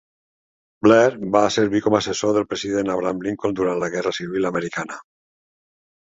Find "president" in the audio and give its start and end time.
2.55-2.91